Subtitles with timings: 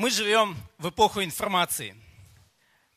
[0.00, 1.94] Мы живем в эпоху информации.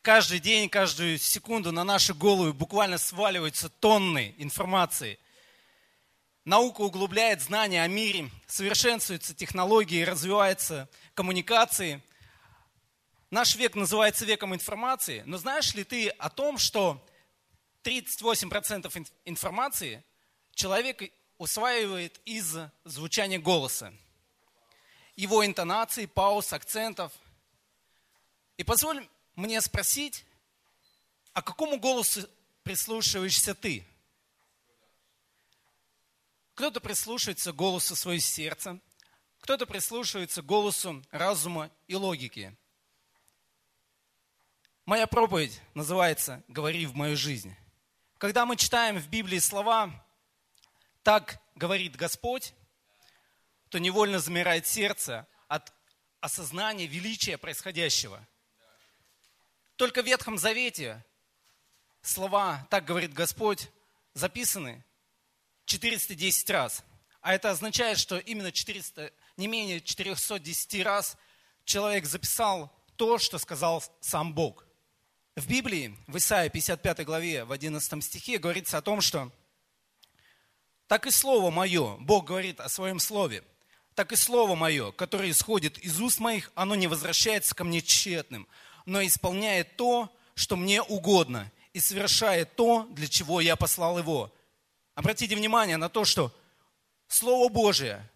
[0.01, 5.19] Каждый день, каждую секунду на наши головы буквально сваливаются тонны информации.
[6.45, 12.01] Наука углубляет знания о мире, совершенствуются технологии, развиваются коммуникации.
[13.31, 17.05] Наш век называется веком информации, но знаешь ли ты о том, что
[17.83, 20.05] 38% информации
[20.55, 21.03] человек
[21.37, 23.93] усваивает из звучания голоса,
[25.15, 27.11] его интонаций, пауз, акцентов.
[28.57, 30.25] И позволь мне спросить,
[31.33, 32.27] а какому голосу
[32.63, 33.85] прислушиваешься ты?
[36.55, 38.79] Кто-то прислушивается к голосу своего сердца,
[39.39, 42.55] кто-то прислушивается к голосу разума и логики.
[44.85, 47.55] Моя проповедь называется «Говори в мою жизнь».
[48.17, 49.91] Когда мы читаем в Библии слова
[51.01, 52.53] «Так говорит Господь»,
[53.73, 55.73] то невольно замирает сердце от
[56.21, 58.23] осознания величия происходящего.
[59.77, 61.03] Только в Ветхом Завете
[62.03, 63.71] слова «Так говорит Господь»
[64.13, 64.85] записаны
[65.65, 66.83] 410 раз.
[67.21, 71.17] А это означает, что именно 400, не менее 410 раз
[71.65, 74.67] человек записал то, что сказал сам Бог–
[75.35, 79.31] в Библии, в Исаии 55 главе, в 11 стихе говорится о том, что
[80.85, 83.43] так и Слово Мое, Бог говорит о Своем Слове,
[83.95, 88.47] так и Слово Мое, которое исходит из уст моих, оно не возвращается ко мне тщетным,
[88.85, 94.31] но исполняет то, что мне угодно, и совершает то, для чего я послал его.
[94.95, 96.31] Обратите внимание на то, что
[97.07, 98.09] Слово Божие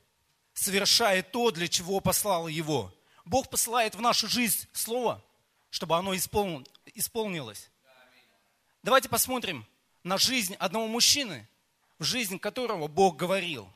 [0.54, 2.94] совершает то, для чего послал его.
[3.26, 5.24] Бог посылает в нашу жизнь Слово,
[5.70, 7.70] чтобы оно исполнилось.
[8.84, 9.66] Давайте посмотрим
[10.04, 11.48] на жизнь одного мужчины,
[12.00, 13.68] в жизнь которого Бог говорил.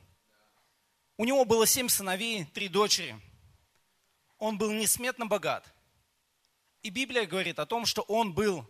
[1.21, 3.15] У него было семь сыновей, три дочери.
[4.39, 5.71] Он был несметно богат.
[6.81, 8.67] И Библия говорит о том, что он был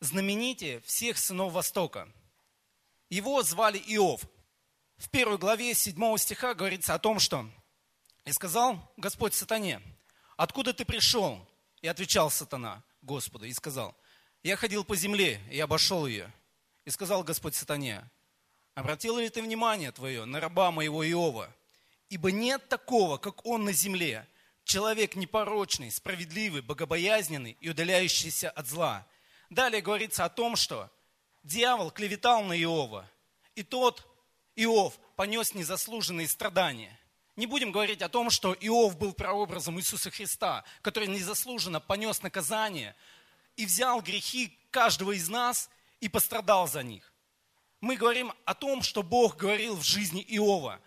[0.00, 2.10] знаменитее всех сынов Востока.
[3.10, 4.22] Его звали Иов.
[4.96, 7.46] В первой главе седьмого стиха говорится о том, что
[8.24, 9.82] «И сказал Господь сатане,
[10.38, 11.46] откуда ты пришел?
[11.82, 13.94] И отвечал сатана Господу и сказал,
[14.42, 16.32] я ходил по земле и обошел ее.
[16.86, 18.10] И сказал Господь сатане,
[18.72, 21.54] обратил ли ты внимание твое на раба моего Иова?
[22.08, 24.26] Ибо нет такого, как он на земле,
[24.64, 29.06] человек непорочный, справедливый, богобоязненный и удаляющийся от зла.
[29.50, 30.90] Далее говорится о том, что
[31.42, 33.08] дьявол клеветал на Иова,
[33.54, 34.06] и тот,
[34.54, 36.98] Иов, понес незаслуженные страдания–
[37.36, 42.96] не будем говорить о том, что Иов был прообразом Иисуса Христа, который незаслуженно понес наказание
[43.56, 45.68] и взял грехи каждого из нас
[46.00, 47.12] и пострадал за них.
[47.82, 50.80] Мы говорим о том, что Бог говорил в жизни Иова.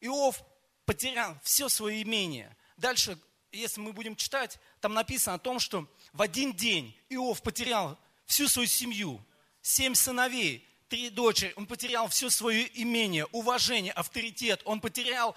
[0.00, 0.42] Иов
[0.84, 2.56] потерял все свое имение.
[2.76, 3.18] Дальше,
[3.52, 8.48] если мы будем читать, там написано о том, что в один день Иов потерял всю
[8.48, 9.24] свою семью,
[9.62, 15.36] семь сыновей, три дочери, он потерял все свое имение, уважение, авторитет, он потерял,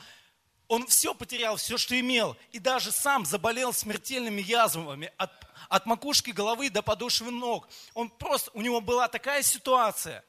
[0.68, 5.31] он все потерял, все, что имел, и даже сам заболел смертельными язвами от,
[5.69, 7.68] от макушки головы до подошвы ног.
[7.94, 10.24] Он просто, у него была такая ситуация,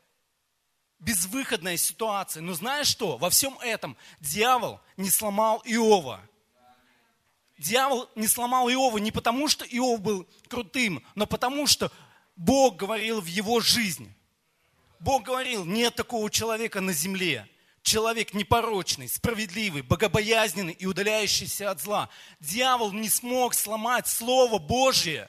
[1.04, 2.40] безвыходная ситуация.
[2.40, 3.18] Но знаешь что?
[3.18, 6.20] Во всем этом дьявол не сломал Иова.
[7.58, 11.92] Дьявол не сломал Иова не потому, что Иов был крутым, но потому, что
[12.36, 14.12] Бог говорил в его жизнь.
[14.98, 17.48] Бог говорил, нет такого человека на земле.
[17.82, 22.08] Человек непорочный, справедливый, богобоязненный и удаляющийся от зла.
[22.40, 25.28] Дьявол не смог сломать Слово Божье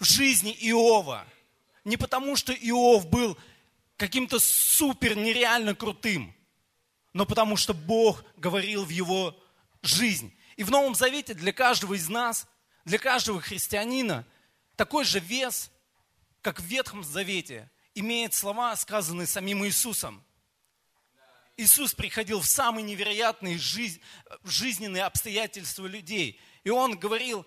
[0.00, 1.26] в жизни Иова.
[1.84, 3.36] Не потому, что Иов был
[4.02, 6.34] каким-то супер нереально крутым,
[7.12, 9.40] но потому, что Бог говорил в его
[9.82, 10.36] жизнь.
[10.56, 12.48] И в Новом Завете для каждого из нас,
[12.84, 14.26] для каждого христианина
[14.74, 15.70] такой же вес,
[16.40, 20.24] как в Ветхом Завете– имеет слова, сказанные самим Иисусом.
[21.56, 24.00] Иисус приходил в самые невероятные жизнь,
[24.42, 26.40] жизненные обстоятельства людей.
[26.64, 27.46] И Он говорил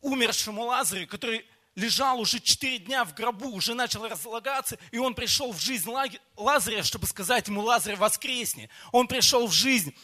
[0.00, 1.46] умершему Лазарю, который
[1.80, 5.90] лежал уже четыре дня в гробу, уже начал разлагаться, и он пришел в жизнь
[6.36, 8.68] Лазаря, чтобы сказать ему, Лазарь, воскресни.
[8.92, 9.94] Он пришел в жизнь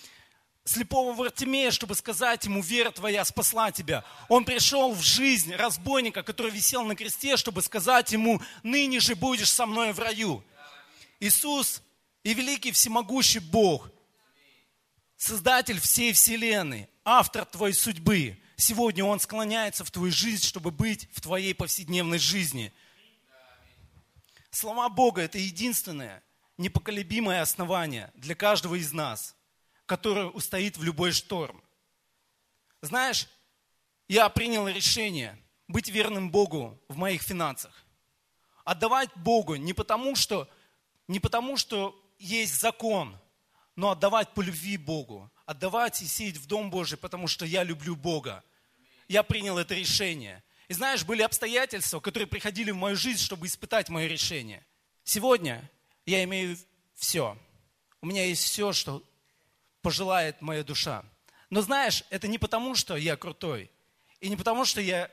[0.64, 4.04] слепого Вартимея, чтобы сказать ему, вера твоя спасла тебя.
[4.28, 9.50] Он пришел в жизнь разбойника, который висел на кресте, чтобы сказать ему, ныне же будешь
[9.50, 10.42] со мной в раю.
[11.20, 11.82] Иисус
[12.24, 13.90] и великий всемогущий Бог,
[15.16, 21.20] Создатель всей вселенной, автор твоей судьбы, сегодня Он склоняется в твою жизнь, чтобы быть в
[21.20, 22.72] твоей повседневной жизни.
[24.50, 26.22] Слова Бога– это единственное
[26.58, 29.34] непоколебимое основание для каждого из нас–
[29.86, 31.62] которая устоит в любой шторм.
[32.82, 33.28] Знаешь,
[34.08, 37.84] я принял решение быть верным Богу в моих финансах.
[38.64, 40.48] Отдавать Богу не потому, что,
[41.06, 43.16] не потому, что есть закон,
[43.76, 45.30] но отдавать по любви Богу.
[45.46, 48.44] Отдавать и сеять в Дом Божий, потому что я люблю Бога.
[49.08, 50.42] Я принял это решение.
[50.68, 54.66] И знаешь, были обстоятельства, которые приходили в мою жизнь, чтобы испытать мое решение.
[55.04, 55.70] Сегодня
[56.04, 56.58] я имею
[56.94, 57.38] все.
[58.00, 59.02] У меня есть все, что
[59.82, 61.04] пожелает моя душа.
[61.48, 63.70] Но знаешь, это не потому, что я крутой.
[64.20, 65.10] И не потому, что я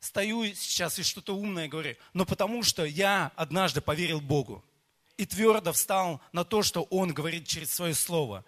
[0.00, 4.64] стою сейчас и что-то умное говорю, но потому, что я однажды поверил Богу
[5.16, 8.44] и твердо встал на то, что Он говорит через свое слово.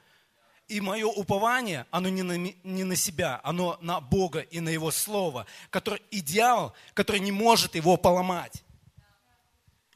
[0.69, 4.91] И мое упование, оно не на, не на себя, оно на Бога и на Его
[4.91, 8.63] Слово, который идеал, который не может его поломать.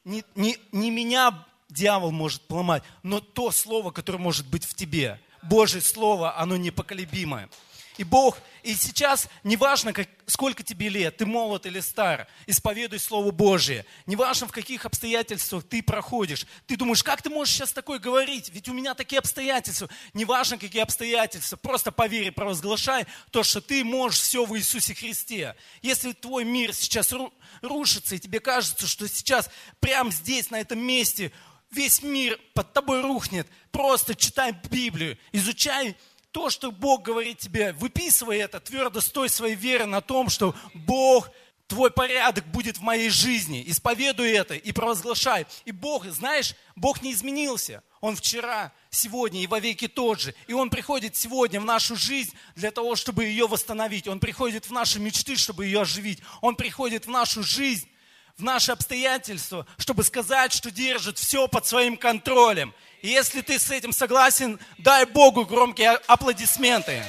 [0.05, 5.21] Не, не, не меня дьявол может поломать, но то Слово, которое может быть в тебе.
[5.43, 7.51] Божье Слово, оно непоколебимое.
[7.99, 13.31] И Бог, и сейчас, неважно, как, сколько тебе лет, ты молод или стар, исповедуй Слово
[13.31, 13.85] Божие.
[14.07, 16.47] Неважно, в каких обстоятельствах ты проходишь.
[16.67, 18.49] Ты думаешь, как ты можешь сейчас такое говорить?
[18.49, 19.91] Ведь у меня такие обстоятельства.
[20.15, 21.57] Неважно, какие обстоятельства.
[21.57, 25.55] Просто поверь и провозглашай то, что ты можешь все в Иисусе Христе.
[25.83, 27.13] Если твой мир сейчас
[27.61, 29.51] рушится, и тебе кажется, что сейчас,
[29.81, 31.31] прямо здесь, на этом месте,
[31.71, 35.97] весь мир под тобой рухнет, просто читай Библию, изучай
[36.33, 41.31] то, что Бог говорит тебе, выписывай это, твердо стой своей веры на том, что Бог,
[41.67, 43.63] твой порядок будет в моей жизни.
[43.67, 45.47] Исповедуй это и провозглашай.
[45.65, 47.83] И Бог, знаешь, Бог не изменился.
[48.01, 50.35] Он вчера, сегодня и во веки тот же.
[50.47, 54.09] И Он приходит сегодня в нашу жизнь для того, чтобы ее восстановить.
[54.09, 56.21] Он приходит в наши мечты, чтобы ее оживить.
[56.41, 57.89] Он приходит в нашу жизнь
[58.37, 62.75] в наши обстоятельства, чтобы сказать, что держит все под своим контролем.
[63.03, 67.03] И если ты с этим согласен, дай Богу громкие аплодисменты.